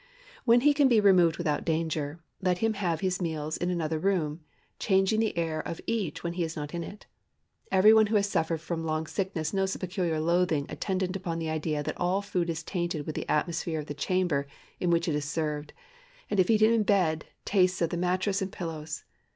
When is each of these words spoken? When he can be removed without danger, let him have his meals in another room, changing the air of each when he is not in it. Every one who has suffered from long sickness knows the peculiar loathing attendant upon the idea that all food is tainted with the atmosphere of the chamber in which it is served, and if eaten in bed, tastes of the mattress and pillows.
When 0.45 0.61
he 0.61 0.73
can 0.73 0.87
be 0.87 0.99
removed 0.99 1.37
without 1.37 1.63
danger, 1.63 2.23
let 2.41 2.57
him 2.57 2.73
have 2.73 3.01
his 3.01 3.21
meals 3.21 3.55
in 3.55 3.69
another 3.69 3.99
room, 3.99 4.39
changing 4.79 5.19
the 5.19 5.37
air 5.37 5.59
of 5.61 5.79
each 5.85 6.23
when 6.23 6.33
he 6.33 6.43
is 6.43 6.55
not 6.55 6.73
in 6.73 6.83
it. 6.83 7.05
Every 7.71 7.93
one 7.93 8.07
who 8.07 8.15
has 8.15 8.27
suffered 8.27 8.61
from 8.61 8.83
long 8.83 9.05
sickness 9.05 9.53
knows 9.53 9.73
the 9.73 9.77
peculiar 9.77 10.19
loathing 10.19 10.65
attendant 10.69 11.15
upon 11.15 11.37
the 11.37 11.51
idea 11.51 11.83
that 11.83 11.99
all 12.01 12.23
food 12.23 12.49
is 12.49 12.63
tainted 12.63 13.05
with 13.05 13.13
the 13.13 13.29
atmosphere 13.29 13.79
of 13.79 13.85
the 13.85 13.93
chamber 13.93 14.47
in 14.79 14.89
which 14.89 15.07
it 15.07 15.13
is 15.13 15.25
served, 15.25 15.71
and 16.31 16.39
if 16.39 16.49
eaten 16.49 16.73
in 16.73 16.81
bed, 16.81 17.25
tastes 17.45 17.79
of 17.79 17.91
the 17.91 17.95
mattress 17.95 18.41
and 18.41 18.51
pillows. 18.51 19.03